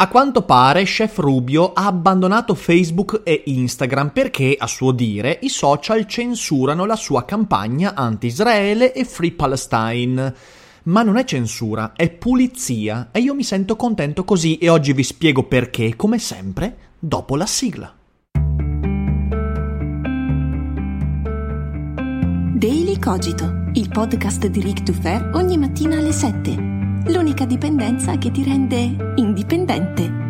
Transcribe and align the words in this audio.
A 0.00 0.08
quanto 0.08 0.40
pare, 0.44 0.84
Chef 0.84 1.18
Rubio 1.18 1.74
ha 1.74 1.84
abbandonato 1.84 2.54
Facebook 2.54 3.20
e 3.22 3.42
Instagram 3.44 4.12
perché, 4.12 4.56
a 4.58 4.66
suo 4.66 4.92
dire, 4.92 5.38
i 5.42 5.50
social 5.50 6.06
censurano 6.06 6.86
la 6.86 6.96
sua 6.96 7.26
campagna 7.26 7.92
anti-Israele 7.92 8.94
e 8.94 9.04
Free 9.04 9.32
Palestine. 9.32 10.34
Ma 10.84 11.02
non 11.02 11.18
è 11.18 11.24
censura, 11.24 11.92
è 11.94 12.08
pulizia 12.08 13.10
e 13.12 13.20
io 13.20 13.34
mi 13.34 13.42
sento 13.42 13.76
contento 13.76 14.24
così 14.24 14.56
e 14.56 14.70
oggi 14.70 14.94
vi 14.94 15.02
spiego 15.02 15.42
perché, 15.42 15.94
come 15.96 16.18
sempre, 16.18 16.76
dopo 16.98 17.36
la 17.36 17.44
sigla. 17.44 17.94
Daily 22.54 22.98
Cogito, 22.98 23.70
il 23.74 23.90
podcast 23.90 24.46
di 24.46 24.62
Rick 24.62 24.82
Dufer 24.82 25.32
ogni 25.34 25.58
mattina 25.58 25.98
alle 25.98 26.12
7. 26.12 26.69
L'unica 27.06 27.46
dipendenza 27.46 28.18
che 28.18 28.30
ti 28.30 28.44
rende 28.44 29.14
indipendente. 29.16 30.28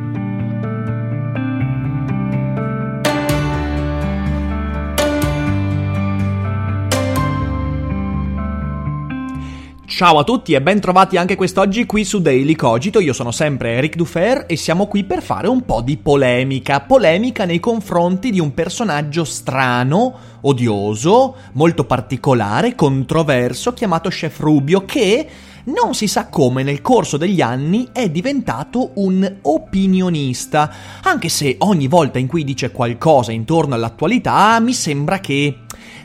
Ciao 9.87 10.19
a 10.19 10.25
tutti 10.25 10.55
e 10.55 10.63
ben 10.63 10.81
trovati 10.81 11.19
anche 11.19 11.37
quest'oggi 11.37 11.85
qui 11.85 12.05
su 12.05 12.23
Daily 12.23 12.55
Cogito. 12.55 13.01
Io 13.01 13.13
sono 13.13 13.33
sempre 13.33 13.73
Eric 13.73 13.97
Dufer 13.97 14.45
e 14.47 14.57
siamo 14.57 14.87
qui 14.87 15.05
per 15.05 15.23
fare 15.23 15.49
un 15.49 15.65
po' 15.67 15.83
di 15.83 15.99
polemica. 15.99 16.81
Polemica 16.81 17.45
nei 17.45 17.61
confronti 17.61 18.31
di 18.31 18.41
un 18.41 18.55
personaggio 18.55 19.25
strano, 19.25 20.15
odioso, 20.43 21.35
molto 21.53 21.85
particolare, 21.85 22.75
controverso, 22.75 23.75
chiamato 23.75 24.09
Chef 24.09 24.39
Rubio, 24.39 24.87
che 24.87 25.29
non 25.65 25.95
si 25.95 26.07
sa 26.07 26.29
come 26.29 26.63
nel 26.63 26.81
corso 26.81 27.17
degli 27.17 27.41
anni 27.41 27.89
è 27.93 28.11
diventato 28.11 28.93
un 28.95 29.39
opinionista, 29.43 30.73
anche 31.03 31.29
se 31.29 31.57
ogni 31.59 31.87
volta 31.87 32.19
in 32.19 32.27
cui 32.27 32.45
dice 32.45 32.71
qualcosa 32.71 33.33
intorno 33.33 33.75
all'attualità 33.75 34.59
mi 34.61 34.73
sembra 34.73 35.19
che 35.21 35.59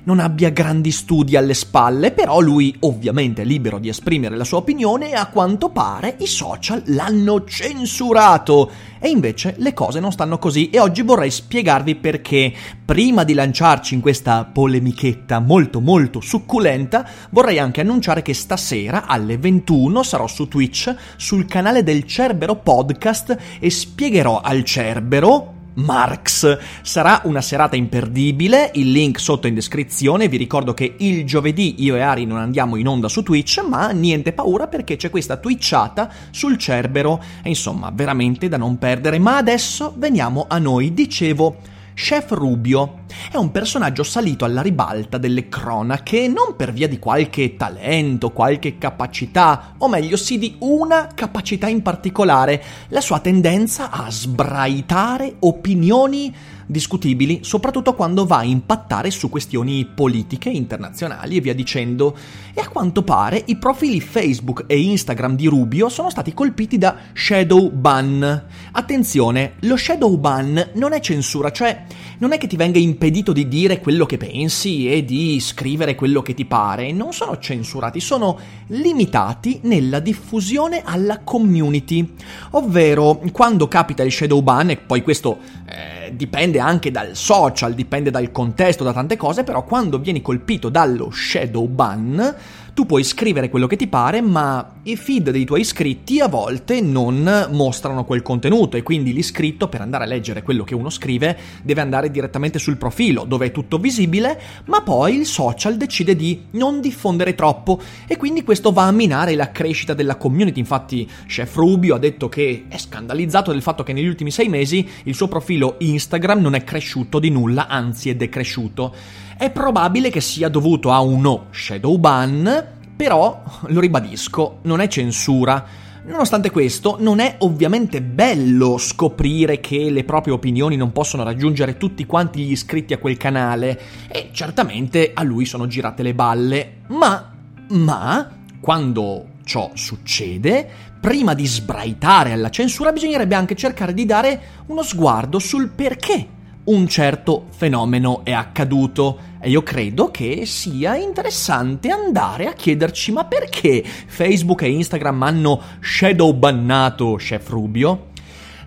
non 0.06 0.20
abbia 0.20 0.50
grandi 0.50 0.92
studi 0.92 1.36
alle 1.36 1.54
spalle, 1.54 2.12
però 2.12 2.40
lui 2.40 2.76
ovviamente 2.82 3.44
è 3.44 3.46
libero 3.46 3.80
di 3.80 3.90
esprimere 3.90 4.36
la 4.36 4.44
sua 4.44 4.60
opinione 4.60 5.12
e 5.12 5.14
a 5.14 5.28
quanto 5.28 5.70
pare 5.70 6.16
i 6.20 6.28
social 6.28 6.82
l'hanno 6.86 7.44
censurato. 7.44 8.72
E 9.00 9.10
invece 9.10 9.56
le 9.58 9.74
cose 9.74 10.00
non 10.00 10.12
stanno 10.12 10.40
così 10.40 10.70
e 10.70 10.80
oggi 10.80 11.02
vorrei 11.02 11.30
spiegarvi 11.30 11.96
perché. 11.96 12.54
Prima 12.86 13.24
di 13.24 13.34
lanciarci 13.34 13.96
in 13.96 14.02
questa 14.02 14.46
polemichetta 14.46 15.40
molto 15.40 15.80
molto 15.80 16.22
succulenta, 16.22 17.08
vorrei 17.32 17.60
anche 17.60 17.82
annunciare 17.82 18.22
che 18.22 18.34
stasera 18.34 19.06
alle 19.08 19.38
21 19.38 20.04
sarò 20.04 20.28
su 20.28 20.48
Twitch 20.48 20.94
sul 21.18 21.46
canale 21.46 21.84
del 21.84 22.06
Cerbero 22.06 22.56
Podcast 22.56 23.38
e 23.60 23.70
spiegherò 23.70 24.40
al 24.42 24.64
Cerbero 24.64 25.55
Marx. 25.76 26.58
Sarà 26.82 27.22
una 27.24 27.42
serata 27.42 27.76
imperdibile, 27.76 28.72
il 28.76 28.92
link 28.92 29.20
sotto 29.20 29.48
in 29.48 29.54
descrizione, 29.54 30.28
vi 30.28 30.38
ricordo 30.38 30.74
che 30.74 30.96
il 30.98 31.26
giovedì 31.26 31.84
io 31.84 31.96
e 31.96 32.02
Ari 32.02 32.26
non 32.26 32.38
andiamo 32.38 32.76
in 32.76 32.88
onda 32.88 33.08
su 33.08 33.24
Twitch, 33.24 33.64
ma 33.68 33.90
niente 33.92 34.34
paura 34.34 34.68
perché 34.68 34.96
c'è 34.96 35.10
questa 35.10 35.38
twitchata 35.38 36.10
sul 36.32 36.58
Cerbero, 36.58 37.24
e 37.42 37.50
insomma 37.50 37.92
veramente 37.94 38.48
da 38.48 38.58
non 38.58 38.78
perdere, 38.78 39.20
ma 39.20 39.38
adesso 39.38 39.94
veniamo 39.98 40.46
a 40.48 40.58
noi, 40.58 40.94
dicevo... 40.94 41.74
Chef 41.96 42.32
Rubio 42.32 43.04
è 43.32 43.38
un 43.38 43.52
personaggio 43.52 44.04
salito 44.04 44.44
alla 44.44 44.62
ribalta 44.62 45.18
delle 45.18 45.48
cronache 45.48 46.28
non 46.28 46.58
per 46.58 46.74
via 46.74 46.90
di 46.90 47.00
qualche 47.00 47.56
talento, 47.56 48.32
qualche 48.32 48.78
capacità, 48.78 49.76
o 49.78 49.88
meglio 49.88 50.18
sì 50.18 50.38
di 50.38 50.58
una 50.60 51.08
capacità 51.16 51.70
in 51.70 51.82
particolare, 51.82 52.62
la 52.90 53.00
sua 53.00 53.20
tendenza 53.20 53.92
a 53.92 54.12
sbraitare 54.12 55.38
opinioni 55.40 56.36
discutibili, 56.66 57.40
soprattutto 57.44 57.94
quando 57.94 58.26
va 58.26 58.38
a 58.38 58.44
impattare 58.44 59.12
su 59.12 59.30
questioni 59.30 59.86
politiche, 59.86 60.50
internazionali 60.50 61.38
e 61.38 61.42
via 61.42 61.54
dicendo. 61.54 62.16
E 62.54 62.62
a 62.62 62.70
quanto 62.70 63.04
pare 63.04 63.44
i 63.48 63.58
profili 63.58 64.00
Facebook 64.00 64.64
e 64.68 64.80
Instagram 64.80 65.36
di 65.36 65.48
Rubio 65.48 65.90
sono 65.90 66.10
stati 66.10 66.34
colpiti 66.34 66.78
da 66.78 66.96
shadow 67.14 67.70
ban. 67.72 68.44
Attenzione, 68.72 69.54
lo 69.62 69.76
shadow 69.76 70.18
ban 70.18 70.72
non 70.76 70.94
è 70.94 71.00
censura, 71.00 71.52
cioè 71.52 71.86
non 72.20 72.32
è 72.32 72.38
che 72.38 72.48
ti 72.48 72.56
venga 72.56 72.80
impedito 72.80 73.34
di 73.34 73.48
dire 73.48 73.80
quello 73.80 74.06
che 74.06 74.18
pensi 74.18 74.90
e 74.90 75.04
di 75.04 75.40
scrivere 75.40 75.96
quello 75.96 76.22
che 76.22 76.34
ti 76.34 76.46
pare, 76.46 76.92
non 76.92 77.12
sono 77.14 77.38
censurati, 77.40 78.00
sono 78.00 78.40
limitati 78.68 79.60
nella 79.64 80.00
diffusione 80.00 80.82
alla 80.84 81.20
community. 81.20 82.14
Ovvero, 82.52 83.22
quando 83.32 83.68
capita 83.68 84.04
il 84.04 84.12
shadow 84.12 84.42
ban, 84.42 84.70
e 84.70 84.78
poi 84.78 85.02
questo 85.04 85.40
eh, 85.66 86.05
dipende 86.14 86.60
anche 86.60 86.92
dal 86.92 87.16
social, 87.16 87.74
dipende 87.74 88.12
dal 88.12 88.32
contesto, 88.32 88.84
da 88.84 88.94
tante 88.94 89.18
cose, 89.18 89.44
però 89.44 89.64
quando 89.64 90.00
vieni 90.00 90.22
colpito 90.22 90.70
dallo 90.70 91.10
shadow 91.12 91.68
ban, 91.68 92.36
tu 92.76 92.86
puoi 92.86 93.06
scrivere 93.06 93.50
quello 93.50 93.68
che 93.68 93.78
ti 93.78 93.88
pare, 93.88 94.20
ma 94.20 94.74
i 94.84 94.98
feed 94.98 95.32
dei 95.32 95.46
tuoi 95.46 95.62
iscritti 95.62 96.20
a 96.20 96.28
volte 96.28 96.82
non 96.82 97.48
mostrano 97.52 98.04
quel 98.04 98.22
contenuto 98.22 98.76
e 98.76 98.84
quindi 98.84 99.14
l'iscritto 99.14 99.70
per 99.70 99.80
andare 99.80 100.04
a 100.04 100.08
leggere 100.08 100.44
quello 100.44 100.66
che 100.66 100.76
uno 100.76 100.90
scrive 100.90 101.38
deve 101.64 101.80
andare 101.80 102.12
direttamente 102.12 102.60
sul 102.60 102.76
profilo 102.76 103.24
dove 103.24 103.46
è 103.46 103.52
tutto 103.52 103.78
visibile, 103.78 104.38
ma 104.66 104.82
poi 104.82 105.16
il 105.16 105.26
social 105.26 105.78
decide 105.78 106.18
di 106.18 106.48
non 106.52 106.82
diffondere 106.82 107.34
troppo 107.34 107.80
e 108.08 108.18
quindi 108.18 108.44
questo 108.44 108.74
va 108.74 108.88
a 108.88 108.92
minare 108.92 109.36
la 109.36 109.54
crescita 109.54 109.94
della 109.94 110.18
community. 110.18 110.60
Infatti 110.60 111.10
Chef 111.28 111.56
Rubio 111.56 111.96
ha 111.96 112.00
detto 112.00 112.28
che 112.28 112.66
è 112.68 112.78
scandalizzato 112.78 113.54
del 113.54 113.62
fatto 113.62 113.84
che 113.84 113.94
negli 113.94 114.06
ultimi 114.06 114.32
sei 114.32 114.50
mesi 114.50 114.86
il 115.04 115.16
suo 115.16 115.30
profilo 115.30 115.78
Instagram 115.80 116.42
non 116.42 116.56
è 116.56 116.66
cresciuto 116.66 117.20
di 117.20 117.30
nulla, 117.30 117.68
anzi 117.68 118.10
è 118.10 118.16
decresciuto. 118.16 119.24
È 119.38 119.52
probabile 119.52 120.10
che 120.10 120.22
sia 120.22 120.48
dovuto 120.48 120.94
a 120.94 121.02
uno 121.02 121.48
shadow 121.52 121.98
ban, 121.98 122.68
però, 122.96 123.44
lo 123.68 123.80
ribadisco, 123.82 124.60
non 124.62 124.80
è 124.80 124.88
censura. 124.88 125.66
Nonostante 126.06 126.50
questo, 126.50 126.96
non 127.02 127.20
è 127.20 127.36
ovviamente 127.40 128.02
bello 128.02 128.78
scoprire 128.78 129.60
che 129.60 129.90
le 129.90 130.06
proprie 130.06 130.34
opinioni 130.34 130.78
non 130.78 130.94
possono 130.94 131.24
raggiungere 131.24 131.76
tutti 131.76 132.06
quanti 132.06 132.44
gli 132.44 132.52
iscritti 132.52 132.94
a 132.94 132.98
quel 132.98 133.18
canale, 133.18 133.80
e 134.08 134.30
certamente 134.32 135.12
a 135.14 135.24
lui 135.24 135.44
sono 135.44 135.68
girate 135.68 136.02
le 136.02 136.14
balle, 136.14 136.76
ma, 136.88 137.34
ma, 137.72 138.32
quando 138.62 139.26
ciò 139.44 139.72
succede, 139.74 140.70
prima 141.02 141.34
di 141.34 141.46
sbraitare 141.46 142.32
alla 142.32 142.50
censura 142.50 142.94
bisognerebbe 142.94 143.36
anche 143.36 143.56
cercare 143.56 143.94
di 143.94 144.06
dare 144.06 144.42
uno 144.68 144.82
sguardo 144.82 145.40
sul 145.40 145.68
perché 145.68 146.35
un 146.66 146.88
certo 146.88 147.46
fenomeno 147.50 148.22
è 148.24 148.32
accaduto 148.32 149.20
e 149.40 149.50
io 149.50 149.62
credo 149.62 150.10
che 150.10 150.46
sia 150.46 150.96
interessante 150.96 151.90
andare 151.90 152.48
a 152.48 152.54
chiederci 152.54 153.12
ma 153.12 153.26
perché 153.26 153.84
Facebook 153.84 154.64
e 154.64 154.70
Instagram 154.70 155.24
hanno 155.24 155.62
shadow 155.80 156.34
bannato 156.34 157.16
Chef 157.16 157.50
Rubio? 157.50 158.08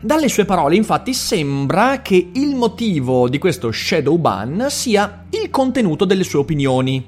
Dalle 0.01 0.29
sue 0.29 0.45
parole 0.45 0.77
infatti 0.77 1.13
sembra 1.13 2.01
che 2.03 2.31
il 2.35 2.55
motivo 2.55 3.29
di 3.29 3.39
questo 3.39 3.73
shadow 3.73 4.17
ban 4.17 4.67
sia 4.69 5.25
il 5.31 5.51
contenuto 5.51 6.05
delle 6.05 6.23
sue 6.23 6.39
opinioni. 6.39 7.05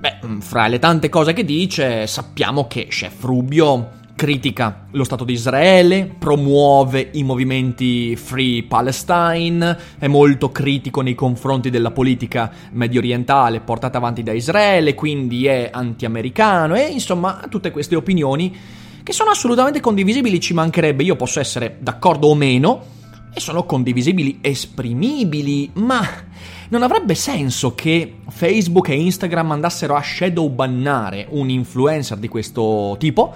Beh, 0.00 0.18
fra 0.40 0.66
le 0.66 0.80
tante 0.80 1.08
cose 1.08 1.32
che 1.32 1.44
dice 1.44 2.08
sappiamo 2.08 2.66
che 2.66 2.88
Chef 2.88 3.22
Rubio 3.22 4.02
critica 4.14 4.86
lo 4.92 5.04
Stato 5.04 5.24
di 5.24 5.32
Israele, 5.32 6.08
promuove 6.18 7.10
i 7.12 7.22
movimenti 7.22 8.14
Free 8.16 8.62
Palestine, 8.62 9.76
è 9.98 10.06
molto 10.06 10.50
critico 10.50 11.00
nei 11.00 11.14
confronti 11.14 11.70
della 11.70 11.90
politica 11.90 12.50
medio 12.72 13.00
orientale 13.00 13.60
portata 13.60 13.98
avanti 13.98 14.22
da 14.22 14.32
Israele, 14.32 14.94
quindi 14.94 15.46
è 15.46 15.70
anti-americano 15.72 16.74
e 16.74 16.86
insomma 16.86 17.46
tutte 17.48 17.70
queste 17.70 17.96
opinioni 17.96 18.56
che 19.02 19.12
sono 19.12 19.30
assolutamente 19.30 19.80
condivisibili, 19.80 20.40
ci 20.40 20.54
mancherebbe, 20.54 21.02
io 21.02 21.16
posso 21.16 21.38
essere 21.38 21.76
d'accordo 21.80 22.28
o 22.28 22.34
meno, 22.34 22.92
e 23.34 23.40
sono 23.40 23.64
condivisibili, 23.64 24.38
esprimibili, 24.40 25.68
ma 25.74 26.08
non 26.68 26.82
avrebbe 26.82 27.14
senso 27.14 27.74
che 27.74 28.18
Facebook 28.28 28.88
e 28.88 28.94
Instagram 28.94 29.50
andassero 29.50 29.96
a 29.96 30.02
shadow 30.02 30.48
bannare 30.48 31.26
un 31.30 31.50
influencer 31.50 32.16
di 32.16 32.28
questo 32.28 32.96
tipo 32.98 33.34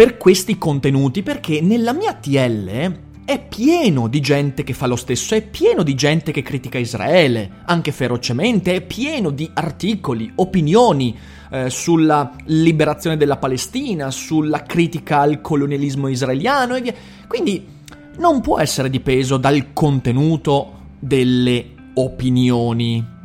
per 0.00 0.16
questi 0.16 0.56
contenuti, 0.56 1.22
perché 1.22 1.60
nella 1.60 1.92
mia 1.92 2.14
TL 2.14 3.00
è 3.22 3.46
pieno 3.46 4.08
di 4.08 4.20
gente 4.20 4.64
che 4.64 4.72
fa 4.72 4.86
lo 4.86 4.96
stesso, 4.96 5.34
è 5.34 5.42
pieno 5.42 5.82
di 5.82 5.94
gente 5.94 6.32
che 6.32 6.40
critica 6.40 6.78
Israele, 6.78 7.60
anche 7.66 7.92
ferocemente, 7.92 8.74
è 8.74 8.80
pieno 8.80 9.28
di 9.28 9.50
articoli, 9.52 10.32
opinioni 10.36 11.14
eh, 11.50 11.68
sulla 11.68 12.34
liberazione 12.46 13.18
della 13.18 13.36
Palestina, 13.36 14.10
sulla 14.10 14.62
critica 14.62 15.18
al 15.18 15.42
colonialismo 15.42 16.08
israeliano 16.08 16.76
e 16.76 16.80
via. 16.80 16.94
Quindi 17.28 17.66
non 18.16 18.40
può 18.40 18.58
essere 18.58 18.88
dipeso 18.88 19.36
dal 19.36 19.74
contenuto 19.74 20.78
delle 20.98 21.72
opinioni. 21.92 23.18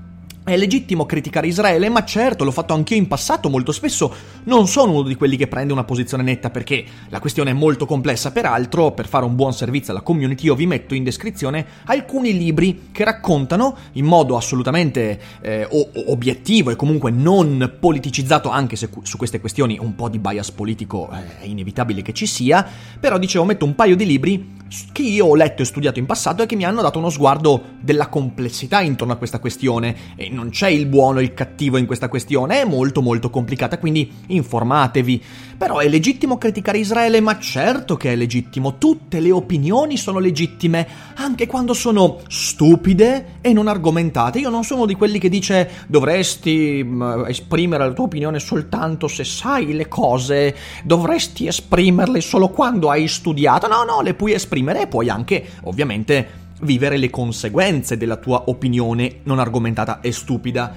È 0.48 0.56
legittimo 0.56 1.08
criticare 1.08 1.48
Israele, 1.48 1.90
ma 1.90 2.06
certo, 2.06 2.44
l'ho 2.44 2.52
fatto 2.52 2.76
anch'io 2.76 2.96
in 2.98 3.08
passato, 3.08 3.50
molto 3.50 3.72
spesso 3.72 4.14
non 4.44 4.68
sono 4.68 4.92
uno 4.92 5.02
di 5.02 5.16
quelli 5.16 5.38
che 5.38 5.48
prende 5.48 5.74
una 5.74 5.86
posizione 5.86 6.22
netta 6.22 6.52
perché 6.52 6.86
la 7.10 7.20
questione 7.20 7.50
è 7.50 7.54
molto 7.54 7.88
complessa. 7.88 8.32
Peraltro, 8.32 8.92
per 8.92 9.08
fare 9.08 9.26
un 9.26 9.34
buon 9.34 9.54
servizio 9.54 9.92
alla 9.92 10.04
community, 10.04 10.46
io 10.46 10.54
vi 10.54 10.68
metto 10.68 10.94
in 10.94 11.04
descrizione 11.04 11.66
alcuni 11.86 12.38
libri 12.38 12.90
che 12.92 13.04
raccontano 13.04 13.76
in 13.94 14.06
modo 14.06 14.38
assolutamente 14.38 15.20
eh, 15.42 15.68
obiettivo 16.06 16.70
e 16.70 16.76
comunque 16.76 17.10
non 17.10 17.78
politicizzato, 17.80 18.50
anche 18.50 18.76
se 18.76 18.88
su 19.02 19.18
queste 19.18 19.40
questioni 19.40 19.80
un 19.82 19.96
po' 19.96 20.10
di 20.10 20.20
bias 20.20 20.52
politico 20.52 21.10
eh, 21.12 21.40
è 21.40 21.46
inevitabile 21.46 22.04
che 22.04 22.14
ci 22.14 22.28
sia. 22.28 22.64
Però 23.00 23.18
dicevo, 23.18 23.46
metto 23.46 23.66
un 23.66 23.74
paio 23.74 23.96
di 23.96 24.06
libri 24.06 24.54
che 24.92 25.04
io 25.04 25.28
ho 25.28 25.36
letto 25.36 25.62
e 25.62 25.66
studiato 25.66 26.00
in 26.00 26.06
passato 26.06 26.44
e 26.44 26.46
che 26.46 26.56
mi 26.56 26.66
hanno 26.66 26.82
dato 26.82 27.00
uno 27.00 27.10
sguardo 27.10 27.64
della 27.80 28.08
complessità 28.08 28.82
intorno 28.82 29.14
a 29.14 29.18
questa 29.18 29.40
questione. 29.40 30.14
E 30.16 30.30
non 30.36 30.50
c'è 30.50 30.70
il 30.70 30.86
buono 30.86 31.20
e 31.20 31.24
il 31.24 31.34
cattivo 31.34 31.78
in 31.78 31.88
questa 31.88 32.10
questione, 32.10 32.62
è 32.62 32.66
molto 32.66 33.02
molto 33.02 33.32
complicata, 33.32 33.80
quindi 33.80 34.12
informatevi. 34.28 35.24
Però 35.58 35.80
è 35.80 35.88
legittimo 35.88 36.38
criticare 36.38 36.78
Israele? 36.78 37.22
Ma 37.22 37.40
certo 37.40 37.96
che 37.96 38.12
è 38.12 38.16
legittimo, 38.16 38.78
tutte 38.78 39.20
le 39.20 39.32
opinioni 39.32 39.98
sono 39.98 40.20
legittime, 40.20 40.86
anche 41.16 41.48
quando 41.48 41.74
sono 41.74 42.20
stupide 42.28 43.38
e 43.42 43.54
non 43.54 43.68
argomentate. 43.68 44.40
Io 44.40 44.50
non 44.50 44.64
sono 44.64 44.86
di 44.86 44.96
quelli 44.96 45.18
che 45.18 45.30
dice 45.30 45.86
dovresti 45.88 46.84
mm, 46.84 47.26
esprimere 47.28 47.88
la 47.88 47.94
tua 47.94 48.06
opinione 48.06 48.40
soltanto 48.40 49.08
se 49.08 49.24
sai 49.24 49.74
le 49.74 49.88
cose, 49.88 50.56
dovresti 50.84 51.48
esprimerle 51.48 52.20
solo 52.22 52.50
quando 52.50 52.90
hai 52.90 53.08
studiato. 53.08 53.68
No, 53.68 53.84
no, 53.84 54.02
le 54.02 54.14
puoi 54.14 54.34
esprimere 54.34 54.82
e 54.82 54.88
puoi 54.88 55.10
anche, 55.10 55.46
ovviamente, 55.64 56.44
vivere 56.62 56.98
le 56.98 57.10
conseguenze 57.10 57.98
della 57.98 58.18
tua 58.18 58.44
opinione 58.48 59.20
non 59.24 59.40
argomentata 59.40 60.00
e 60.02 60.12
stupida. 60.12 60.74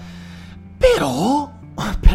Però 0.77 1.57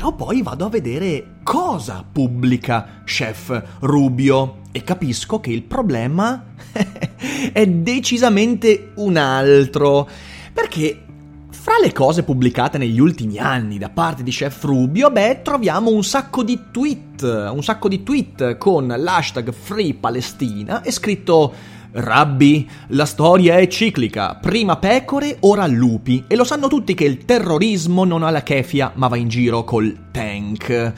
però 0.04 0.12
poi 0.16 0.42
vado 0.42 0.66
a 0.66 0.70
vedere 0.70 1.36
cosa 1.44 2.04
pubblica 2.10 3.04
Chef 3.06 3.64
Rubio 3.80 4.64
e 4.74 4.84
capisco 4.84 5.40
che 5.40 5.52
il 5.52 5.64
problema 5.64 6.44
è 7.54 7.66
decisamente 7.66 8.92
un 8.96 9.16
altro. 9.16 10.10
Perché 10.52 11.06
fra 11.50 11.76
le 11.82 11.94
cose 11.94 12.24
pubblicate 12.24 12.78
negli 12.78 13.00
ultimi 13.00 13.38
anni 13.38 13.78
da 13.78 13.90
parte 13.90 14.24
di 14.24 14.32
Chef 14.32 14.62
Rubio, 14.64 15.10
beh, 15.10 15.42
troviamo 15.42 15.92
un 15.92 16.04
sacco 16.04 16.44
di 16.44 16.60
tweet, 16.70 17.22
un 17.22 17.64
sacco 17.64 17.88
di 17.88 18.04
tweet 18.04 18.58
con 18.58 18.88
l'hashtag 18.88 19.54
Free 19.54 19.94
Palestina 19.94 20.82
e 20.82 20.92
scritto 20.92 21.54
Rabbi, 21.96 22.68
la 22.88 23.06
storia 23.06 23.58
è 23.58 23.68
ciclica, 23.68 24.40
prima 24.42 24.78
pecore, 24.78 25.38
ora 25.42 25.68
lupi, 25.68 26.24
e 26.28 26.36
lo 26.36 26.44
sanno 26.44 26.68
tutti 26.68 26.96
che 26.96 27.04
il 27.04 27.24
terrorismo 27.24 28.04
non 28.04 28.24
ha 28.24 28.32
la 28.32 28.42
kefia, 28.42 28.94
ma 28.96 29.08
va 29.08 29.16
in 29.16 29.28
giro 29.28 29.64
col 29.64 30.10
tank. 30.12 30.94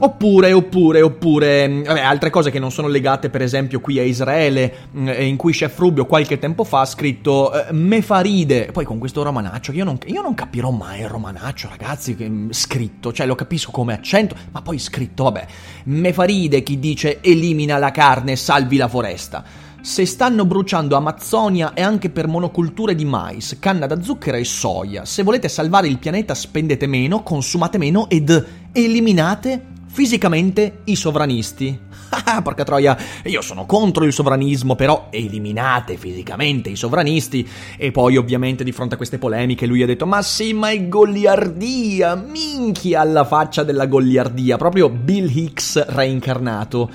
Oppure, 0.00 0.52
oppure, 0.52 1.02
oppure, 1.02 1.82
vabbè, 1.84 2.00
altre 2.00 2.30
cose 2.30 2.52
che 2.52 2.60
non 2.60 2.70
sono 2.70 2.86
legate 2.86 3.28
per 3.28 3.42
esempio 3.42 3.80
qui 3.80 3.98
a 3.98 4.04
Israele, 4.04 4.72
mm, 4.96 5.08
in 5.18 5.36
cui 5.36 5.52
Chef 5.52 5.76
Rubio 5.76 6.06
qualche 6.06 6.38
tempo 6.38 6.62
fa 6.62 6.82
ha 6.82 6.86
scritto 6.86 7.52
eh, 7.52 7.72
Mefaride, 7.72 8.70
poi 8.72 8.84
con 8.84 8.98
questo 8.98 9.24
romanaccio, 9.24 9.72
io 9.72 9.82
non, 9.82 9.98
io 10.06 10.22
non 10.22 10.34
capirò 10.34 10.70
mai 10.70 11.00
il 11.00 11.08
romanaccio 11.08 11.68
ragazzi, 11.68 12.16
mm, 12.16 12.50
scritto, 12.50 13.12
cioè 13.12 13.26
lo 13.26 13.34
capisco 13.34 13.72
come 13.72 13.94
accento, 13.94 14.36
ma 14.52 14.62
poi 14.62 14.78
scritto, 14.78 15.24
vabbè, 15.24 15.46
Mefaride 15.86 16.62
chi 16.62 16.78
dice 16.78 17.18
elimina 17.20 17.78
la 17.78 17.90
carne, 17.90 18.36
salvi 18.36 18.76
la 18.76 18.86
foresta 18.86 19.66
se 19.80 20.04
stanno 20.06 20.44
bruciando 20.44 20.96
Amazzonia 20.96 21.72
è 21.72 21.82
anche 21.82 22.10
per 22.10 22.26
monoculture 22.26 22.94
di 22.94 23.04
mais, 23.04 23.58
canna 23.60 23.86
da 23.86 24.02
zucchero 24.02 24.36
e 24.36 24.44
soia. 24.44 25.04
Se 25.04 25.22
volete 25.22 25.48
salvare 25.48 25.88
il 25.88 25.98
pianeta 25.98 26.34
spendete 26.34 26.86
meno, 26.86 27.22
consumate 27.22 27.78
meno 27.78 28.08
ed 28.08 28.46
eliminate 28.72 29.76
fisicamente 29.86 30.80
i 30.84 30.96
sovranisti. 30.96 31.78
Ah, 32.10 32.40
porca 32.42 32.64
troia, 32.64 32.96
io 33.24 33.40
sono 33.40 33.66
contro 33.66 34.04
il 34.04 34.12
sovranismo, 34.12 34.74
però 34.74 35.08
eliminate 35.10 35.96
fisicamente 35.96 36.70
i 36.70 36.76
sovranisti. 36.76 37.46
E 37.76 37.90
poi, 37.90 38.16
ovviamente, 38.16 38.64
di 38.64 38.72
fronte 38.72 38.94
a 38.94 38.96
queste 38.96 39.18
polemiche, 39.18 39.66
lui 39.66 39.82
ha 39.82 39.86
detto: 39.86 40.06
Ma 40.06 40.22
sì, 40.22 40.52
ma 40.52 40.70
è 40.70 40.88
goliardia! 40.88 42.14
Minchia 42.14 43.00
alla 43.00 43.24
faccia 43.24 43.62
della 43.62 43.86
goliardia, 43.86 44.56
proprio 44.56 44.88
Bill 44.88 45.28
Hicks 45.34 45.86
reincarnato. 45.88 46.90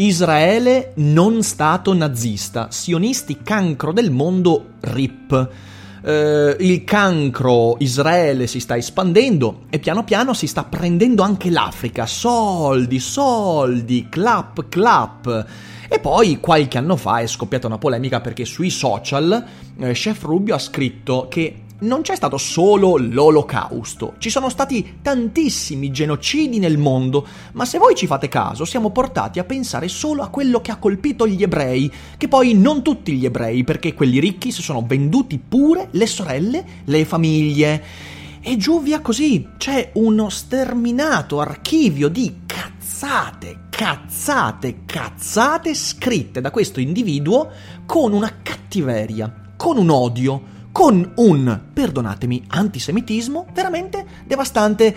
Israele 0.00 0.92
non 0.96 1.42
stato 1.42 1.92
nazista, 1.92 2.68
sionisti 2.70 3.38
cancro 3.42 3.92
del 3.92 4.12
mondo 4.12 4.74
RIP. 4.80 5.50
Uh, 6.00 6.54
il 6.60 6.84
cancro 6.84 7.74
Israele 7.80 8.46
si 8.46 8.60
sta 8.60 8.76
espandendo 8.76 9.62
e 9.68 9.80
piano 9.80 10.04
piano 10.04 10.34
si 10.34 10.46
sta 10.46 10.62
prendendo 10.62 11.24
anche 11.24 11.50
l'Africa. 11.50 12.06
Soldi, 12.06 13.00
soldi, 13.00 14.06
clap, 14.08 14.68
clap. 14.68 15.46
E 15.88 15.98
poi 15.98 16.38
qualche 16.38 16.78
anno 16.78 16.94
fa 16.94 17.18
è 17.18 17.26
scoppiata 17.26 17.66
una 17.66 17.78
polemica 17.78 18.20
perché 18.20 18.44
sui 18.44 18.70
social 18.70 19.44
eh, 19.78 19.92
Chef 19.92 20.22
Rubio 20.22 20.54
ha 20.54 20.60
scritto 20.60 21.26
che 21.28 21.62
non 21.80 22.02
c'è 22.02 22.16
stato 22.16 22.38
solo 22.38 22.96
l'olocausto, 22.96 24.14
ci 24.18 24.30
sono 24.30 24.48
stati 24.48 24.98
tantissimi 25.00 25.92
genocidi 25.92 26.58
nel 26.58 26.76
mondo, 26.76 27.26
ma 27.52 27.64
se 27.64 27.78
voi 27.78 27.94
ci 27.94 28.06
fate 28.06 28.28
caso 28.28 28.64
siamo 28.64 28.90
portati 28.90 29.38
a 29.38 29.44
pensare 29.44 29.86
solo 29.86 30.22
a 30.22 30.28
quello 30.28 30.60
che 30.60 30.72
ha 30.72 30.76
colpito 30.76 31.26
gli 31.26 31.42
ebrei, 31.42 31.90
che 32.16 32.26
poi 32.26 32.54
non 32.54 32.82
tutti 32.82 33.12
gli 33.12 33.24
ebrei, 33.24 33.62
perché 33.62 33.94
quelli 33.94 34.18
ricchi 34.18 34.50
si 34.50 34.62
sono 34.62 34.84
venduti 34.84 35.38
pure 35.38 35.88
le 35.92 36.06
sorelle, 36.06 36.64
le 36.84 37.04
famiglie. 37.04 37.84
E 38.40 38.56
giù 38.56 38.82
via 38.82 39.00
così, 39.00 39.48
c'è 39.56 39.90
uno 39.94 40.28
sterminato 40.30 41.40
archivio 41.40 42.08
di 42.08 42.40
cazzate, 42.46 43.66
cazzate, 43.68 44.80
cazzate 44.84 45.74
scritte 45.74 46.40
da 46.40 46.50
questo 46.50 46.80
individuo 46.80 47.50
con 47.86 48.12
una 48.12 48.38
cattiveria, 48.42 49.52
con 49.56 49.76
un 49.76 49.90
odio, 49.90 50.56
con 50.78 51.10
un, 51.16 51.60
perdonatemi, 51.72 52.44
antisemitismo 52.46 53.46
veramente 53.52 54.06
devastante. 54.24 54.94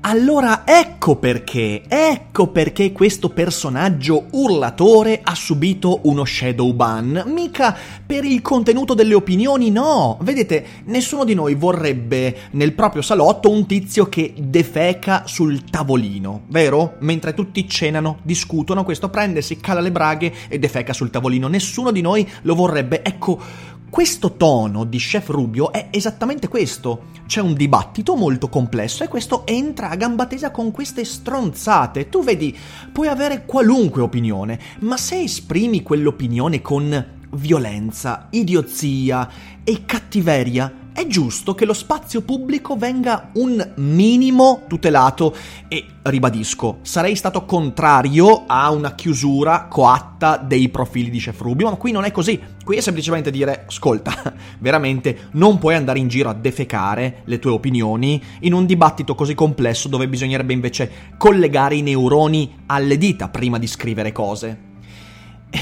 Allora 0.00 0.62
ecco 0.64 1.16
perché, 1.16 1.82
ecco 1.86 2.46
perché 2.46 2.92
questo 2.92 3.28
personaggio 3.28 4.28
urlatore 4.30 5.20
ha 5.22 5.34
subito 5.34 6.00
uno 6.04 6.24
shadow 6.24 6.72
ban. 6.72 7.24
Mica 7.26 7.76
per 8.06 8.24
il 8.24 8.40
contenuto 8.40 8.94
delle 8.94 9.12
opinioni, 9.12 9.70
no. 9.70 10.16
Vedete, 10.22 10.64
nessuno 10.84 11.24
di 11.24 11.34
noi 11.34 11.54
vorrebbe 11.54 12.34
nel 12.52 12.72
proprio 12.72 13.02
salotto 13.02 13.50
un 13.50 13.66
tizio 13.66 14.08
che 14.08 14.32
defeca 14.34 15.24
sul 15.26 15.64
tavolino, 15.64 16.44
vero? 16.46 16.94
Mentre 17.00 17.34
tutti 17.34 17.68
cenano, 17.68 18.20
discutono, 18.22 18.82
questo 18.82 19.10
prende, 19.10 19.42
si 19.42 19.58
cala 19.58 19.80
le 19.80 19.92
braghe 19.92 20.32
e 20.48 20.58
defeca 20.58 20.94
sul 20.94 21.10
tavolino. 21.10 21.48
Nessuno 21.48 21.90
di 21.90 22.00
noi 22.00 22.26
lo 22.42 22.54
vorrebbe. 22.54 23.02
Ecco, 23.04 23.76
questo 23.90 24.34
tono 24.36 24.84
di 24.84 24.98
Chef 24.98 25.28
Rubio 25.28 25.72
è 25.72 25.88
esattamente 25.90 26.48
questo. 26.48 27.06
C'è 27.26 27.40
un 27.40 27.54
dibattito 27.54 28.16
molto 28.16 28.48
complesso 28.48 29.02
e 29.02 29.08
questo 29.08 29.46
entra 29.46 29.90
a 29.90 29.96
gamba 29.96 30.26
tesa 30.26 30.50
con 30.50 30.70
queste 30.70 31.04
stronzate. 31.04 32.08
Tu 32.08 32.22
vedi, 32.22 32.56
puoi 32.92 33.08
avere 33.08 33.44
qualunque 33.46 34.02
opinione, 34.02 34.58
ma 34.80 34.96
se 34.96 35.22
esprimi 35.22 35.82
quell'opinione 35.82 36.60
con 36.60 37.16
violenza, 37.30 38.28
idiozia 38.30 39.28
e 39.64 39.84
cattiveria, 39.84 40.72
è 40.98 41.06
giusto 41.06 41.54
che 41.54 41.64
lo 41.64 41.74
spazio 41.74 42.22
pubblico 42.22 42.76
venga 42.76 43.30
un 43.34 43.74
minimo 43.76 44.64
tutelato 44.66 45.32
e 45.68 45.86
ribadisco, 46.02 46.78
sarei 46.82 47.14
stato 47.14 47.44
contrario 47.44 48.46
a 48.48 48.68
una 48.72 48.96
chiusura 48.96 49.66
coatta 49.68 50.36
dei 50.38 50.68
profili 50.70 51.08
di 51.08 51.20
Chef 51.20 51.40
Rubio, 51.40 51.70
ma 51.70 51.76
qui 51.76 51.92
non 51.92 52.02
è 52.02 52.10
così. 52.10 52.40
Qui 52.64 52.76
è 52.76 52.80
semplicemente 52.80 53.30
dire, 53.30 53.64
ascolta, 53.68 54.34
veramente 54.58 55.28
non 55.32 55.58
puoi 55.58 55.76
andare 55.76 56.00
in 56.00 56.08
giro 56.08 56.30
a 56.30 56.34
defecare 56.34 57.22
le 57.26 57.38
tue 57.38 57.52
opinioni 57.52 58.20
in 58.40 58.52
un 58.52 58.66
dibattito 58.66 59.14
così 59.14 59.34
complesso 59.34 59.86
dove 59.86 60.08
bisognerebbe 60.08 60.52
invece 60.52 60.90
collegare 61.16 61.76
i 61.76 61.82
neuroni 61.82 62.62
alle 62.66 62.98
dita 62.98 63.28
prima 63.28 63.58
di 63.58 63.68
scrivere 63.68 64.10
cose. 64.10 64.66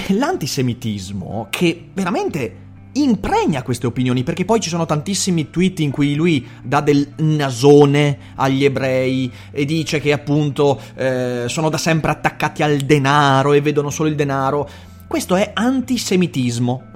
L'antisemitismo, 0.09 1.49
che 1.51 1.91
veramente 1.93 2.65
impregna 3.03 3.63
queste 3.63 3.87
opinioni, 3.87 4.23
perché 4.23 4.45
poi 4.45 4.61
ci 4.61 4.69
sono 4.69 4.87
tantissimi 4.87 5.51
tweet 5.51 5.81
in 5.81 5.91
cui 5.91 6.15
lui 6.15 6.47
dà 6.63 6.81
del 6.81 7.09
nasone 7.17 8.19
agli 8.37 8.65
ebrei 8.65 9.31
e 9.51 9.65
dice 9.65 10.01
che 10.01 10.13
appunto 10.13 10.81
eh, 10.95 11.45
sono 11.47 11.69
da 11.69 11.79
sempre 11.79 12.11
attaccati 12.11 12.63
al 12.63 12.79
denaro 12.79 13.53
e 13.53 13.61
vedono 13.61 13.91
solo 13.91 14.09
il 14.09 14.15
denaro. 14.15 14.69
Questo 15.07 15.37
è 15.37 15.53
antisemitismo, 15.55 16.87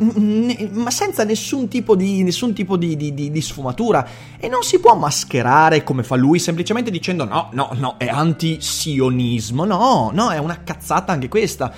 ma 0.73 0.91
senza 0.91 1.23
nessun 1.23 1.69
tipo, 1.69 1.95
di, 1.95 2.25
nessun 2.25 2.53
tipo 2.53 2.77
di, 2.77 2.97
di, 2.97 3.15
di, 3.15 3.41
sfumatura. 3.41 4.05
E 4.37 4.49
non 4.49 4.63
si 4.63 4.81
può 4.81 4.97
mascherare 4.97 5.85
come 5.85 6.03
fa 6.03 6.17
lui, 6.17 6.41
semplicemente 6.41 6.91
dicendo 6.91 7.25
no, 7.25 7.51
no, 7.53 7.71
no, 7.75 7.95
è 7.99 8.09
antisionismo. 8.09 9.65
No, 9.65 10.11
no, 10.13 10.31
è 10.31 10.39
una 10.39 10.61
cazzata 10.65 11.13
anche 11.13 11.29
questa. 11.29 11.73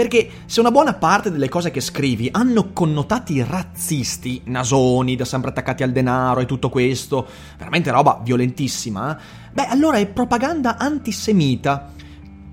Perché 0.00 0.30
se 0.46 0.60
una 0.60 0.70
buona 0.70 0.94
parte 0.94 1.30
delle 1.30 1.50
cose 1.50 1.70
che 1.70 1.82
scrivi 1.82 2.30
hanno 2.32 2.72
connotati 2.72 3.44
razzisti, 3.44 4.40
nasoni, 4.46 5.14
da 5.14 5.26
sempre 5.26 5.50
attaccati 5.50 5.82
al 5.82 5.92
denaro 5.92 6.40
e 6.40 6.46
tutto 6.46 6.70
questo, 6.70 7.26
veramente 7.58 7.90
roba 7.90 8.18
violentissima, 8.24 9.20
beh 9.52 9.66
allora 9.66 9.98
è 9.98 10.06
propaganda 10.06 10.78
antisemita 10.78 11.92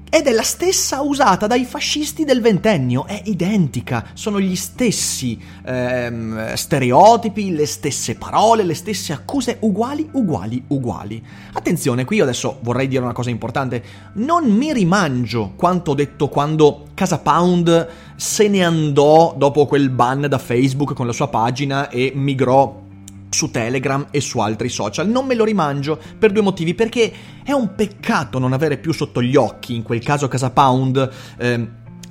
ed 0.10 0.26
è 0.26 0.32
la 0.32 0.44
stessa 0.44 1.02
usata 1.02 1.48
dai 1.48 1.66
fascisti 1.66 2.24
del 2.24 2.42
ventennio, 2.42 3.06
è 3.06 3.22
identica, 3.26 4.06
sono 4.14 4.40
gli 4.40 4.56
stessi 4.56 5.38
ehm, 5.66 6.54
stereotipi, 6.54 7.54
le 7.54 7.66
stesse 7.66 8.16
parole, 8.16 8.64
le 8.64 8.74
stesse 8.74 9.12
accuse, 9.12 9.58
uguali, 9.62 10.08
uguali, 10.14 10.64
uguali. 10.68 11.22
Attenzione, 11.54 12.06
qui 12.06 12.22
adesso 12.22 12.60
vorrei 12.62 12.88
dire 12.88 13.04
una 13.04 13.14
cosa 13.14 13.30
importante, 13.30 13.84
non 14.14 14.46
mi 14.46 14.72
rimangio 14.72 15.54
quanto 15.56 15.92
ho 15.92 15.96
detto 15.96 16.30
quando 16.30 16.86
Casa 16.94 17.20
Pound 17.20 17.88
se 18.16 18.48
ne 18.48 18.64
andò 18.64 19.36
dopo 19.38 19.66
quel 19.66 19.90
ban 19.90 20.26
da 20.28 20.38
Facebook 20.38 20.94
con 20.94 21.06
la 21.06 21.14
sua 21.14 21.28
pagina 21.28 21.90
e 21.90 22.12
migrò 22.16 22.86
su 23.30 23.52
Telegram 23.52 24.08
e 24.12 24.22
su 24.22 24.40
altri 24.40 24.70
social. 24.70 25.08
Non 25.08 25.26
me 25.26 25.36
lo 25.36 25.44
rimangio 25.44 26.00
per 26.18 26.32
due 26.32 26.42
motivi, 26.42 26.74
perché 26.74 27.12
è 27.44 27.52
un 27.52 27.76
peccato 27.76 28.40
non 28.40 28.54
avere 28.54 28.78
più 28.78 28.92
sotto 28.92 29.22
gli 29.22 29.36
occhi, 29.36 29.76
in 29.76 29.84
quel 29.84 30.04
caso 30.04 30.28
Casa 30.28 30.52
Pound, 30.52 31.10
eh, 31.38 31.68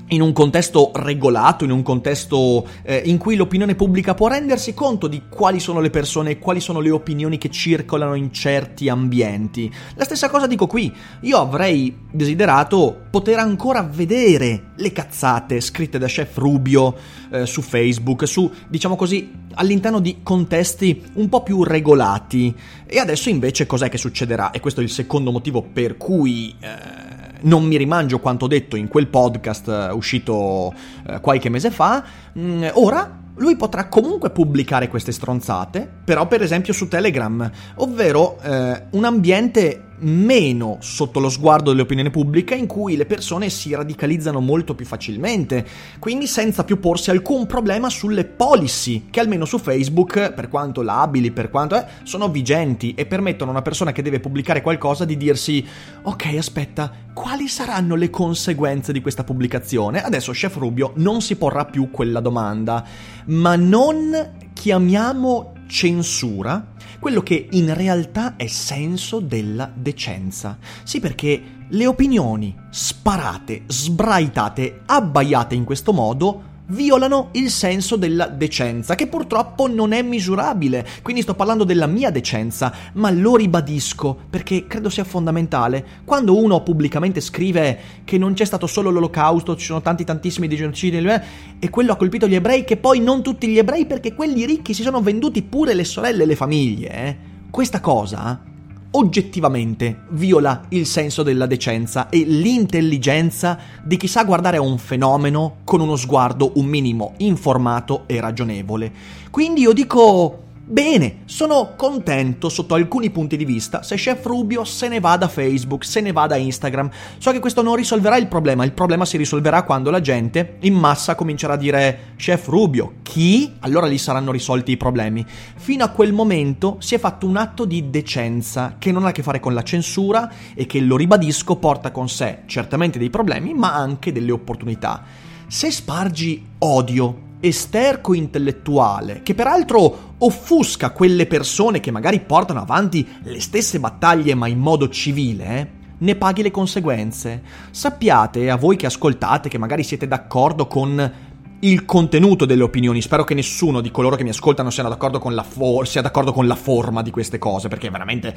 in 0.09 0.21
un 0.21 0.33
contesto 0.33 0.93
regolato, 0.95 1.65
in 1.65 1.71
un 1.71 1.83
contesto 1.83 2.67
eh, 2.83 3.03
in 3.07 3.19
cui 3.19 3.35
l'opinione 3.35 3.75
pubblica 3.75 4.15
può 4.15 4.29
rendersi 4.29 4.75
conto 4.75 5.09
di 5.09 5.23
quali 5.29 5.59
sono 5.59 5.81
le 5.81 5.91
persone 5.91 6.33
e 6.33 6.39
quali 6.39 6.61
sono 6.61 6.81
le 6.81 6.91
opinioni 6.91 7.39
che 7.39 7.51
circolano 7.51 8.15
in 8.15 8.33
certi 8.33 8.89
ambienti. 8.89 9.73
La 9.95 10.05
stessa 10.05 10.29
cosa 10.29 10.47
dico 10.47 10.67
qui, 10.67 10.93
io 11.23 11.39
avrei 11.39 11.97
desiderato 12.11 13.05
poter 13.11 13.39
ancora 13.39 13.83
vedere 13.83 14.73
le 14.77 14.93
cazzate 14.93 15.61
scritte 15.61 15.99
da 15.99 16.07
Chef 16.07 16.37
Rubio 16.37 16.95
eh, 17.31 17.47
su 17.47 17.63
Facebook, 17.63 18.29
su, 18.29 18.51
diciamo 18.69 18.95
così, 18.95 19.33
all'interno 19.55 19.99
di 20.01 20.19
contesti 20.23 21.03
un 21.15 21.29
po' 21.29 21.43
più 21.43 21.65
regolati. 21.65 22.55
E 22.87 22.99
adesso 22.99 23.29
invece 23.29 23.67
cos'è 23.67 23.89
che 23.89 23.99
succederà? 23.99 24.53
E 24.53 24.61
questo 24.61 24.81
è 24.81 24.85
il 24.85 24.91
secondo 24.91 25.33
motivo 25.33 25.63
per 25.63 25.97
cui... 25.97 26.55
Eh, 26.61 27.06
non 27.47 27.65
mi 27.65 27.77
rimangio 27.77 28.21
quanto 28.21 28.47
detto 28.47 28.77
in 28.77 28.89
quel 28.89 29.09
podcast 29.09 29.67
uh, 29.67 29.97
uscito 29.97 30.73
uh, 30.73 31.21
qualche 31.21 31.49
mese 31.49 31.71
fa, 31.71 32.05
mm, 32.39 32.65
ora 32.75 33.25
lui 33.39 33.57
potrà 33.57 33.89
comunque 33.89 34.31
pubblicare 34.31 34.89
queste 34.89 35.13
stronzate, 35.13 35.89
però 36.05 36.27
per 36.27 36.43
esempio 36.43 36.73
su 36.73 36.89
Telegram, 36.89 37.51
ovvero 37.77 38.39
eh, 38.41 38.85
un 38.91 39.05
ambiente 39.05 39.86
meno 39.99 40.79
sotto 40.81 41.21
lo 41.21 41.29
sguardo 41.29 41.71
dell'opinione 41.71 42.11
pubblica 42.11 42.55
in 42.55 42.67
cui 42.67 42.97
le 42.97 43.07
persone 43.07 43.49
si 43.49 43.75
radicalizzano 43.75 44.41
molto 44.41 44.75
più 44.75 44.85
facilmente, 44.85 45.67
quindi 45.99 46.27
senza 46.27 46.65
più 46.65 46.79
porsi 46.79 47.11
alcun 47.11 47.47
problema 47.47 47.89
sulle 47.89 48.25
policy 48.25 49.07
che 49.11 49.21
almeno 49.21 49.45
su 49.45 49.59
Facebook, 49.59 50.33
per 50.33 50.49
quanto 50.49 50.83
labili, 50.83 51.31
per 51.31 51.51
quanto 51.51 51.77
eh, 51.77 51.87
sono 52.03 52.29
vigenti 52.29 52.95
e 52.95 53.07
permettono 53.07 53.51
a 53.51 53.55
una 53.55 53.63
persona 53.63 53.93
che 53.93 54.03
deve 54.03 54.21
pubblicare 54.21 54.63
qualcosa 54.63 55.05
di 55.05 55.17
dirsi 55.17 55.65
ok 56.03 56.35
aspetta, 56.37 56.93
quali 57.13 57.49
saranno 57.49 57.95
le 57.95 58.11
conseguenze 58.11 58.93
di 58.93 59.01
questa 59.01 59.25
pubblicazione? 59.25 60.03
Adesso 60.03 60.33
Chef 60.33 60.57
Rubio 60.57 60.93
non 60.97 61.21
si 61.21 61.37
porrà 61.37 61.65
più 61.65 61.91
quella 61.91 62.21
domanda, 62.21 62.85
ma 63.27 63.57
non 63.57 64.33
chiamiamo 64.53 65.53
censura 65.67 66.75
quello 66.99 67.23
che 67.23 67.49
in 67.53 67.75
realtà 67.75 68.37
è 68.37 68.47
senso 68.47 69.21
della 69.21 69.71
decenza. 69.73 70.59
Sì, 70.83 71.01
perché 71.01 71.43
le 71.69 71.87
opinioni 71.87 72.55
sparate, 72.71 73.63
sbraitate, 73.67 74.83
abbaiate 74.87 75.55
in 75.55 75.65
questo 75.65 75.93
modo 75.93 76.55
violano 76.69 77.29
il 77.33 77.51
senso 77.51 77.97
della 77.97 78.27
decenza, 78.27 78.95
che 78.95 79.07
purtroppo 79.07 79.69
non 79.69 79.93
è 79.93 80.03
misurabile. 80.03 80.87
Quindi 81.03 81.23
sto 81.23 81.35
parlando 81.35 81.65
della 81.65 81.87
mia 81.87 82.11
decenza, 82.11 82.73
ma 82.95 83.11
lo 83.11 83.37
ribadisco 83.37 84.17
perché 84.29 84.67
credo 84.67 84.89
sia 84.89 85.05
fondamentale. 85.05 85.85
Quando 86.05 86.37
uno 86.37 86.63
pubblicamente 86.63 87.21
scrive 87.21 87.79
che 88.05 88.19
non 88.19 88.35
c'è 88.35 88.45
stato 88.45 88.67
solo 88.67 88.91
l'olocausto, 88.91 89.57
ci 89.57 89.67
sono 89.67 89.83
tanti 89.83 90.05
tantissimi 90.05 90.49
di 90.49 90.57
genocidi 90.57 90.99
eh, 90.99 91.23
e 91.59 91.71
quello 91.71 91.93
ha 91.93 91.97
colpito 91.97 92.27
gli 92.27 92.35
ebrei, 92.35 92.65
che 92.65 92.77
poi 92.77 93.01
non 93.01 93.23
tutti 93.23 93.47
gli 93.49 93.59
ebrei 93.59 93.87
perché 93.87 94.15
quelli 94.15 94.45
ricchi 94.45 94.75
si 94.75 94.83
sono 94.83 95.01
venduti 95.01 95.43
pure 95.43 95.75
le 95.75 95.85
sorelle 95.85 96.25
e 96.25 96.27
le 96.27 96.37
famiglie, 96.37 96.91
eh? 96.91 97.17
questa 97.51 97.81
cosa 97.81 98.55
oggettivamente 98.93 100.03
viola 100.11 100.63
il 100.71 100.87
senso 100.87 101.23
della 101.23 101.47
decenza 101.47 102.09
e 102.09 102.25
l'intelligenza 102.25 103.59
di 103.83 103.97
chi 103.97 104.07
sa 104.07 104.25
guardare 104.25 104.57
a 104.57 104.63
un 104.63 104.79
fenomeno 104.79 105.59
con 105.65 105.81
uno 105.81 105.97
sguardo 105.97 106.53
un 106.55 106.67
minimo 106.67 107.15
informato 107.19 108.05
e 108.07 108.21
ragionevole. 108.21 108.93
Quindi 109.31 109.61
io 109.63 109.73
dico 109.73 110.45
Bene, 110.69 111.19
sono 111.27 111.75
contento 111.77 112.49
sotto 112.49 112.75
alcuni 112.75 113.11
punti 113.11 113.37
di 113.37 113.45
vista 113.45 113.85
se 113.85 113.95
Chef 113.95 114.27
Rubio 114.27 114.65
se 114.65 114.89
ne 114.89 114.99
va 114.99 115.17
da 115.17 115.29
Facebook, 115.29 115.85
se 115.85 116.01
ne 116.01 116.11
va 116.11 116.27
da 116.27 116.35
Instagram. 116.35 116.91
So 117.19 117.31
che 117.31 117.39
questo 117.39 117.63
non 117.63 117.77
risolverà 117.77 118.17
il 118.17 118.27
problema, 118.27 118.65
il 118.65 118.73
problema 118.73 119.05
si 119.05 119.17
risolverà 119.17 119.63
quando 119.63 119.93
la 119.93 120.01
gente 120.01 120.57
in 120.63 120.75
massa 120.75 121.15
comincerà 121.15 121.53
a 121.53 121.57
dire 121.57 122.15
Chef 122.17 122.49
Rubio, 122.49 122.95
chi? 123.03 123.55
Allora 123.61 123.87
lì 123.87 123.97
saranno 123.97 124.33
risolti 124.33 124.73
i 124.73 124.77
problemi. 124.77 125.25
Fino 125.55 125.85
a 125.85 125.91
quel 125.91 126.13
momento 126.13 126.79
si 126.81 126.97
è 126.97 126.99
fatto 126.99 127.29
un 127.29 127.37
atto 127.37 127.65
di 127.65 127.89
decenza 127.89 128.75
che 128.77 128.91
non 128.91 129.05
ha 129.05 129.11
a 129.11 129.13
che 129.13 129.23
fare 129.23 129.39
con 129.39 129.55
la 129.55 129.63
censura 129.63 130.29
e 130.53 130.67
che, 130.67 130.81
lo 130.81 130.97
ribadisco, 130.97 131.55
porta 131.59 131.93
con 131.93 132.09
sé 132.09 132.41
certamente 132.47 132.99
dei 132.99 133.09
problemi 133.09 133.55
ma 133.55 133.73
anche 133.73 134.11
delle 134.11 134.33
opportunità. 134.33 135.05
Se 135.47 135.71
spargi 135.71 136.45
odio, 136.59 137.26
esterco 137.41 138.15
intellettuale, 138.15 139.23
che 139.23 139.35
peraltro 139.35 140.15
offusca 140.19 140.91
quelle 140.91 141.27
persone 141.27 141.81
che 141.81 141.91
magari 141.91 142.21
portano 142.21 142.61
avanti 142.61 143.07
le 143.23 143.41
stesse 143.41 143.79
battaglie 143.79 144.35
ma 144.35 144.47
in 144.47 144.59
modo 144.59 144.89
civile, 144.89 145.45
eh, 145.45 145.69
ne 145.99 146.15
paghi 146.17 146.43
le 146.43 146.51
conseguenze. 146.51 147.43
Sappiate, 147.71 148.51
a 148.51 148.57
voi 148.57 148.77
che 148.77 148.87
ascoltate, 148.87 149.49
che 149.49 149.59
magari 149.59 149.83
siete 149.83 150.07
d'accordo 150.07 150.67
con 150.67 151.13
il 151.61 151.85
contenuto 151.87 152.45
delle 152.45 152.63
opinioni, 152.63 153.01
spero 153.01 153.25
che 153.25 153.35
nessuno 153.35 153.81
di 153.81 153.91
coloro 153.91 154.17
che 154.17 154.23
mi 154.23 154.29
ascoltano 154.29 154.71
sia 154.71 154.83
d'accordo 154.83 155.19
con 155.19 155.35
la, 155.35 155.43
for- 155.43 155.87
sia 155.89 156.03
d'accordo 156.03 156.33
con 156.33 156.47
la 156.47 156.55
forma 156.55 157.03
di 157.03 157.11
queste 157.11 157.39
cose, 157.39 157.69
perché 157.69 157.89
veramente 157.89 158.35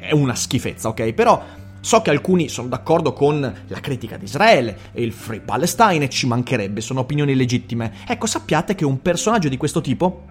è 0.00 0.12
una 0.12 0.34
schifezza, 0.34 0.88
ok? 0.88 1.12
Però 1.12 1.40
So 1.80 2.02
che 2.02 2.10
alcuni 2.10 2.48
sono 2.48 2.68
d'accordo 2.68 3.12
con 3.12 3.40
la 3.40 3.80
critica 3.80 4.16
di 4.16 4.24
Israele 4.24 4.78
e 4.92 5.02
il 5.02 5.12
Free 5.12 5.40
Palestine, 5.40 6.08
ci 6.08 6.26
mancherebbe, 6.26 6.80
sono 6.80 7.00
opinioni 7.00 7.34
legittime. 7.34 7.92
Ecco, 8.06 8.26
sappiate 8.26 8.74
che 8.74 8.84
un 8.84 9.00
personaggio 9.00 9.48
di 9.48 9.56
questo 9.56 9.80
tipo 9.80 10.24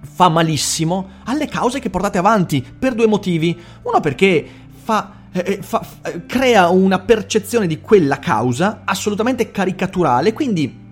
fa 0.00 0.28
malissimo 0.28 1.10
alle 1.24 1.46
cause 1.46 1.78
che 1.78 1.90
portate 1.90 2.18
avanti 2.18 2.64
per 2.78 2.94
due 2.94 3.06
motivi. 3.06 3.56
Uno 3.82 4.00
perché 4.00 4.46
fa 4.82 5.12
eh, 5.32 5.44
eh 5.46 5.62
fa, 5.62 5.84
eh, 6.02 6.24
crea 6.26 6.68
una 6.68 6.98
percezione 6.98 7.66
di 7.66 7.80
quella 7.80 8.18
causa 8.18 8.82
assolutamente 8.84 9.50
caricaturale, 9.50 10.32
quindi 10.32 10.84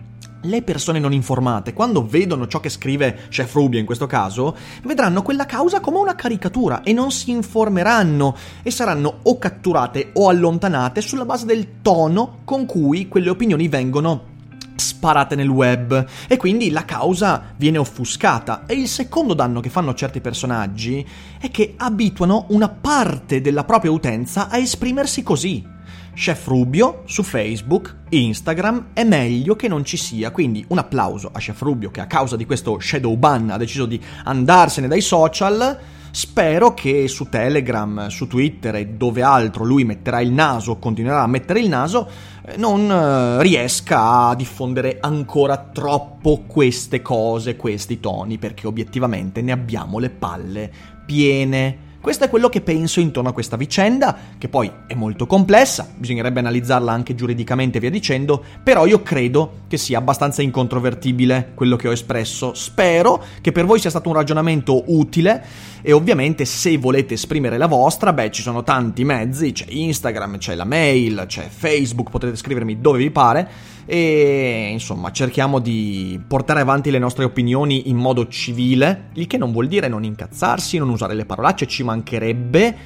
le 0.45 0.63
persone 0.63 0.99
non 0.99 1.13
informate, 1.13 1.73
quando 1.73 2.07
vedono 2.07 2.47
ciò 2.47 2.61
che 2.61 2.69
scrive 2.69 3.27
Chef 3.29 3.53
Rubio 3.55 3.79
in 3.79 3.87
questo 3.87 4.07
caso, 4.07 4.57
vedranno 4.85 5.23
quella 5.23 5.47
causa 5.47 5.81
come 5.81 5.99
una 5.99 6.15
caricatura 6.15 6.83
e 6.83 6.93
non 6.93 7.11
si 7.11 7.31
informeranno 7.31 8.37
e 8.63 8.71
saranno 8.71 9.19
o 9.23 9.39
catturate 9.39 10.11
o 10.15 10.29
allontanate 10.29 11.01
sulla 11.01 11.25
base 11.25 11.47
del 11.47 11.81
tono 11.83 12.41
con 12.45 12.67
cui 12.67 13.09
quelle 13.09 13.31
opinioni 13.31 13.69
vengono 13.69 14.33
sparate 14.77 15.35
nel 15.35 15.49
web 15.49 16.07
e 16.27 16.37
quindi 16.37 16.71
la 16.71 16.85
causa 16.85 17.53
viene 17.57 17.79
offuscata. 17.79 18.65
E 18.67 18.75
il 18.75 18.89
secondo 18.89 19.35
danno 19.35 19.61
che 19.61 19.71
fanno 19.71 19.95
certi 19.95 20.21
personaggi 20.21 21.07
è 21.39 21.51
che 21.51 21.75
abituano 21.77 22.47
una 22.49 22.69
parte 22.69 23.41
della 23.41 23.65
propria 23.65 23.91
utenza 23.91 24.49
a 24.49 24.59
esprimersi 24.59 25.23
così. 25.23 25.74
Chef 26.15 26.47
Rubio 26.47 27.03
su 27.07 27.23
Facebook, 27.23 27.97
Instagram, 28.11 28.89
è 28.93 29.05
meglio 29.05 29.57
che 29.57 29.69
non 29.69 29.85
ci 29.85 29.97
sia, 29.97 30.31
quindi 30.31 30.65
un 30.69 30.79
applauso 30.79 31.31
a 31.33 31.39
Chef 31.39 31.61
Rubio 31.61 31.91
che 31.91 32.01
a 32.01 32.07
causa 32.07 32.37
di 32.37 32.47
questo 32.47 32.79
shadow 32.79 33.17
ban 33.17 33.51
ha 33.51 33.57
deciso 33.57 33.87
di 33.87 34.01
andarsene 34.25 34.89
dai 34.89 35.01
social. 35.01 35.79
Spero 36.13 36.75
che 36.75 37.09
su 37.09 37.29
Telegram, 37.29 38.07
su 38.07 38.29
Twitter 38.29 38.77
e 38.77 38.87
dove 38.87 39.23
altro 39.23 39.65
lui 39.65 39.83
metterà 39.83 40.21
il 40.21 40.31
naso, 40.31 40.77
continuerà 40.77 41.23
a 41.23 41.27
mettere 41.27 41.59
il 41.59 41.69
naso, 41.69 42.09
eh, 42.47 42.57
non 42.57 42.89
eh, 42.89 43.43
riesca 43.43 44.29
a 44.29 44.37
diffondere 44.37 44.99
ancora 45.01 45.57
troppo 45.59 46.45
queste 46.47 47.03
cose, 47.03 47.57
questi 47.57 47.99
toni, 47.99 48.39
perché 48.39 48.69
obiettivamente 48.69 49.43
ne 49.43 49.51
abbiamo 49.51 49.99
le 49.99 50.11
palle 50.11 50.73
piene. 51.05 51.79
Questo 52.05 52.25
è 52.25 52.29
quello 52.29 52.51
che 52.51 52.61
penso 52.61 53.01
intorno 53.01 53.31
a 53.31 53.33
questa 53.33 53.57
vicenda, 53.57 54.15
che 54.37 54.51
poi 54.51 54.71
è 54.87 54.93
molto 54.93 55.25
complessa, 55.25 55.89
bisognerebbe 55.97 56.41
analizzarla 56.41 56.93
anche 56.93 57.15
giuridicamente 57.15 57.79
e 57.79 57.81
via 57.81 57.89
dicendo, 57.89 58.45
però 58.63 58.85
io 58.85 59.01
credo 59.01 59.61
che 59.69 59.79
sia 59.79 59.97
abbastanza 59.97 60.43
incontrovertibile 60.43 61.53
quello 61.55 61.77
che 61.77 61.89
ho 61.89 61.93
espresso. 61.93 62.53
Spero 62.53 63.25
che 63.41 63.53
per 63.53 63.65
voi 63.65 63.79
sia 63.79 63.89
stato 63.89 64.11
un 64.11 64.17
ragionamento 64.17 64.85
utile 64.89 65.43
e 65.81 65.93
ovviamente 65.93 66.45
se 66.45 66.77
volete 66.77 67.15
esprimere 67.15 67.57
la 67.57 67.69
vostra, 67.69 68.13
beh, 68.13 68.31
ci 68.31 68.43
sono 68.43 68.63
tanti 68.63 69.03
mezzi, 69.03 69.53
c'è 69.53 69.65
Instagram, 69.67 70.37
c'è 70.37 70.55
la 70.55 70.67
mail, 70.67 71.25
c'è 71.27 71.49
Facebook, 71.49 72.11
potete 72.11 72.37
scrivermi 72.37 72.83
dove 72.83 72.99
vi 72.99 73.11
pare 73.11 73.49
e 73.87 74.69
insomma 74.71 75.11
cerchiamo 75.11 75.59
di 75.59 76.21
portare 76.27 76.61
avanti 76.61 76.91
le 76.91 76.99
nostre 76.99 77.25
opinioni 77.25 77.89
in 77.89 77.97
modo 77.97 78.29
civile, 78.29 79.11
il 79.15 79.27
che 79.27 79.37
non 79.37 79.53
vuol 79.53 79.69
dire 79.69 79.89
non 79.89 80.05
incazzarsi, 80.05 80.79
non 80.79 80.89
usare 80.89 81.15
le 81.15 81.27
parolacce, 81.27 81.67
ci 81.67 81.83
mancherebbe, 81.83 82.77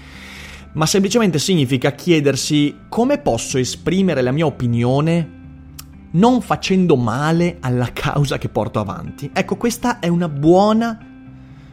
ma 0.73 0.87
semplicemente 0.87 1.38
significa 1.38 1.93
chiedersi 1.93 2.76
come 2.88 3.19
posso 3.19 3.59
esprimere 3.59 4.23
la 4.23 4.33
mia 4.33 4.47
opinione 4.47 5.37
non 6.11 6.40
facendo 6.40 6.97
male 6.97 7.59
alla 7.61 7.93
causa 7.93 8.38
che 8.38 8.49
porto 8.49 8.81
avanti. 8.81 9.31
Ecco, 9.33 9.57
questa 9.57 9.99
è 9.99 10.09
una 10.09 10.28
buona 10.28 11.08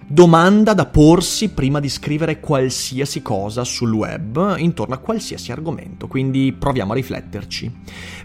domanda 0.07 0.73
da 0.73 0.85
porsi 0.85 1.49
prima 1.49 1.79
di 1.79 1.89
scrivere 1.89 2.39
qualsiasi 2.39 3.21
cosa 3.21 3.63
sul 3.63 3.91
web 3.91 4.55
intorno 4.57 4.93
a 4.93 4.99
qualsiasi 4.99 5.51
argomento, 5.51 6.07
quindi 6.07 6.55
proviamo 6.57 6.91
a 6.91 6.95
rifletterci. 6.95 7.71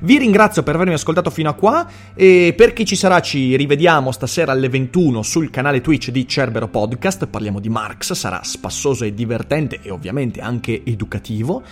Vi 0.00 0.18
ringrazio 0.18 0.62
per 0.62 0.74
avermi 0.74 0.94
ascoltato 0.94 1.30
fino 1.30 1.48
a 1.48 1.54
qua 1.54 1.88
e 2.14 2.52
per 2.56 2.72
chi 2.72 2.84
ci 2.84 2.96
sarà 2.96 3.20
ci 3.20 3.56
rivediamo 3.56 4.12
stasera 4.12 4.52
alle 4.52 4.68
21 4.68 5.22
sul 5.22 5.50
canale 5.50 5.80
Twitch 5.80 6.10
di 6.10 6.26
Cerbero 6.28 6.68
Podcast, 6.68 7.26
parliamo 7.26 7.60
di 7.60 7.68
Marx, 7.68 8.12
sarà 8.12 8.40
spassoso 8.42 9.04
e 9.04 9.14
divertente 9.14 9.80
e 9.82 9.90
ovviamente 9.90 10.40
anche 10.40 10.82
educativo 10.84 11.62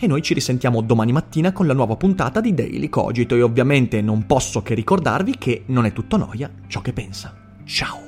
e 0.00 0.06
noi 0.06 0.22
ci 0.22 0.32
risentiamo 0.32 0.80
domani 0.80 1.10
mattina 1.10 1.50
con 1.50 1.66
la 1.66 1.74
nuova 1.74 1.96
puntata 1.96 2.40
di 2.40 2.54
Daily 2.54 2.88
Cogito 2.88 3.34
e 3.34 3.42
ovviamente 3.42 4.00
non 4.00 4.26
posso 4.26 4.62
che 4.62 4.74
ricordarvi 4.74 5.36
che 5.36 5.64
non 5.66 5.86
è 5.86 5.92
tutto 5.92 6.16
noia 6.16 6.48
ciò 6.68 6.80
che 6.80 6.92
pensa. 6.92 7.34
Ciao! 7.64 8.07